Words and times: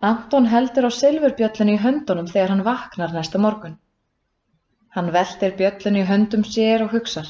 Anton 0.00 0.46
heldur 0.48 0.86
á 0.88 0.92
silfurbjöllunni 0.96 1.76
í 1.76 1.80
höndunum 1.82 2.28
þegar 2.30 2.54
hann 2.54 2.64
vaknar 2.64 3.12
næsta 3.12 3.38
morgun. 3.38 3.74
Hann 4.96 5.10
veltir 5.12 5.52
bjöllunni 5.58 6.00
í 6.00 6.08
höndum 6.08 6.44
sér 6.54 6.86
og 6.86 6.94
hugsar. 6.94 7.28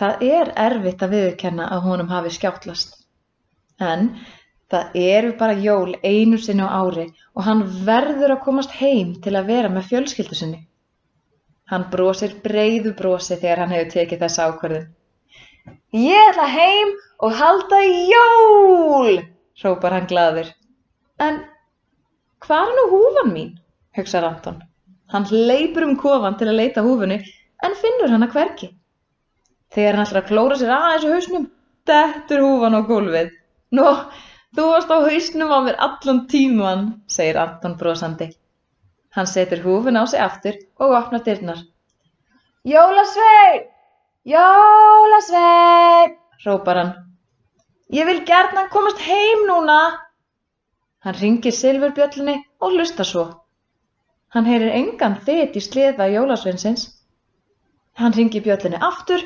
Það 0.00 0.22
er 0.28 0.50
erfitt 0.64 1.02
að 1.04 1.12
viðurkenna 1.14 1.66
að 1.74 1.84
honum 1.84 2.08
hafi 2.08 2.32
skjáttlast. 2.36 2.94
En 3.78 4.08
það 4.72 4.96
eru 5.02 5.34
bara 5.42 5.58
jól 5.66 5.92
einu 6.02 6.38
sinni 6.40 6.64
á 6.64 6.72
ári 6.80 7.04
og 7.34 7.44
hann 7.44 7.60
verður 7.84 8.34
að 8.38 8.42
komast 8.46 8.72
heim 8.80 9.12
til 9.26 9.36
að 9.36 9.52
vera 9.52 9.72
með 9.74 9.90
fjölskyldu 9.90 10.40
sinni. 10.40 10.62
Hann 11.68 11.84
brosir 11.92 12.32
breiðu 12.44 12.94
brosi 12.96 13.36
þegar 13.36 13.64
hann 13.64 13.76
hefur 13.76 13.92
tekið 13.98 14.24
þessa 14.24 14.48
ákverðin. 14.48 14.88
Ég 15.92 16.32
ætla 16.32 16.48
heim 16.48 16.96
og 17.20 17.36
halda 17.36 17.84
jól, 17.84 19.22
hrópar 19.60 19.98
hann 19.98 20.08
gladur. 20.08 20.48
En 21.20 21.42
Hvar 22.48 22.70
er 22.70 22.76
nú 22.76 22.84
húfan 22.88 23.32
mín? 23.34 23.48
hugsar 23.92 24.24
Anton. 24.24 24.62
Hann 25.12 25.26
hleypur 25.28 25.84
um 25.84 25.96
kofan 26.00 26.38
til 26.40 26.46
að 26.48 26.56
leita 26.60 26.84
húfunni 26.86 27.18
en 27.66 27.74
finnur 27.76 28.08
hana 28.14 28.28
hvergi. 28.32 28.70
Þegar 29.74 29.98
hann 29.98 30.06
ætlar 30.06 30.22
að 30.22 30.30
klóra 30.30 30.56
sér 30.56 30.72
aðeins 30.72 31.04
á 31.04 31.12
hausnum, 31.12 31.44
dettur 31.90 32.40
húfan 32.46 32.78
á 32.78 32.80
gólfið. 32.88 33.34
Nó, 33.76 33.84
þú 34.56 34.64
varst 34.70 34.88
á 34.88 34.96
hausnum 34.96 35.52
á 35.52 35.58
mér 35.66 35.76
allan 35.88 36.22
tíman, 36.32 36.88
segir 37.04 37.36
Anton 37.42 37.76
brosandi. 37.76 38.30
Hann 39.12 39.28
setur 39.28 39.60
húfun 39.66 40.00
á 40.00 40.08
sig 40.08 40.24
aftur 40.24 40.56
og 40.80 40.96
opnar 41.02 41.26
dyrnar. 41.28 41.60
Jólasvein! 42.64 43.68
Jólasvein! 44.24 46.16
hrópar 46.40 46.80
hann. 46.80 46.96
Ég 47.92 48.08
vil 48.08 48.24
gertna 48.24 48.70
komast 48.72 49.04
heim 49.04 49.44
núna! 49.52 50.07
Hann 51.06 51.14
hringir 51.14 51.54
silfurbjöllunni 51.54 52.36
og 52.60 52.74
hlustar 52.74 53.06
svo. 53.06 53.24
Hann 54.34 54.48
heyrir 54.50 54.74
engan 54.74 55.16
þyt 55.26 55.56
í 55.56 55.62
sleða 55.62 56.08
jólasveinsins. 56.12 56.88
Hann 57.98 58.14
hringir 58.16 58.44
bjöllunni 58.44 58.80
aftur 58.90 59.22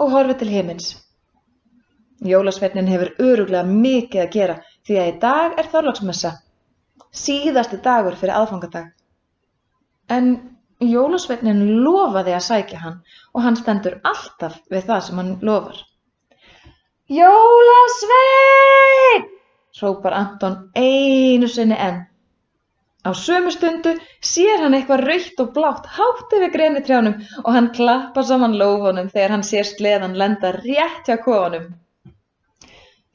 og 0.00 0.14
horfir 0.14 0.38
til 0.40 0.52
himins. 0.54 0.94
Jólasveinin 2.20 2.88
hefur 2.92 3.12
öruglega 3.24 3.64
mikið 3.64 4.22
að 4.22 4.32
gera 4.34 4.56
því 4.86 4.96
að 5.00 5.10
í 5.10 5.18
dag 5.22 5.60
er 5.60 5.68
þorlagsmessa, 5.72 6.32
síðasti 7.16 7.80
dagur 7.84 8.16
fyrir 8.20 8.36
aðfangadag. 8.36 8.90
En 10.16 10.34
Jólasveinin 10.80 11.62
lofaði 11.84 12.32
að 12.36 12.46
sækja 12.48 12.78
hann 12.80 12.98
og 13.34 13.44
hann 13.44 13.56
stendur 13.60 13.98
alltaf 14.12 14.60
við 14.72 14.86
það 14.88 15.06
sem 15.06 15.20
hann 15.20 15.32
lofar. 15.44 15.80
Jólasvein! 17.10 18.69
Hrópar 19.80 20.16
Anton 20.16 20.56
einu 20.76 21.48
sinni 21.48 21.76
enn. 21.88 22.00
Á 23.08 23.10
sömu 23.16 23.50
stundu 23.54 23.94
sér 24.30 24.60
hann 24.60 24.76
eitthvað 24.76 25.04
rautt 25.08 25.38
og 25.42 25.52
blátt 25.56 25.86
hátt 25.96 26.34
yfir 26.36 26.50
grenitrjánum 26.56 27.14
og 27.44 27.54
hann 27.54 27.70
klappar 27.76 28.26
saman 28.28 28.58
lófunum 28.60 29.08
þegar 29.14 29.34
hann 29.34 29.46
sér 29.50 29.68
sleðan 29.68 30.18
lenda 30.22 30.50
rétt 30.56 31.08
hjá 31.08 31.16
kofunum. 31.24 31.70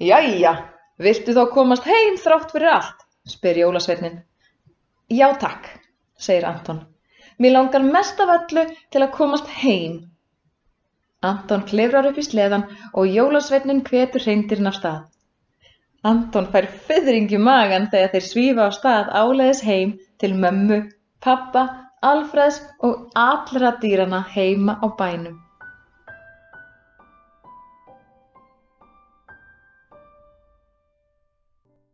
Jæja, 0.01 0.55
viltu 0.97 1.35
þá 1.37 1.43
komast 1.53 1.85
heim 1.85 2.17
þrátt 2.23 2.55
fyrir 2.55 2.73
allt? 2.79 3.05
spyr 3.29 3.61
Jólasveitnin. 3.61 4.17
Já 5.09 5.27
takk, 5.37 5.69
segir 6.17 6.49
Anton. 6.49 6.81
Mér 7.37 7.53
langar 7.53 7.85
mest 7.85 8.19
af 8.19 8.33
öllu 8.39 8.65
til 8.91 9.05
að 9.05 9.13
komast 9.13 9.47
heim. 9.61 9.99
Anton 11.21 11.65
klifrar 11.69 12.09
upp 12.09 12.17
í 12.17 12.25
sleðan 12.25 12.65
og 12.93 13.11
Jólasveitnin 13.11 13.85
hvetur 13.85 14.25
hreindirinn 14.25 14.71
af 14.71 14.79
stað. 14.79 15.03
Anton 16.05 16.45
fær 16.53 16.67
fiðring 16.87 17.31
í 17.33 17.39
magann 17.41 17.87
þegar 17.93 18.11
þeir 18.13 18.25
svífa 18.27 18.67
á 18.67 18.71
stað 18.77 19.07
áleiðis 19.21 19.63
heim 19.65 19.95
til 20.21 20.33
mömmu, 20.43 20.83
pappa, 21.25 21.65
Alfreðs 22.05 22.59
og 22.85 23.07
allra 23.17 23.71
dýrana 23.81 24.19
heima 24.35 24.77
á 24.77 24.87
bænum. 24.99 25.39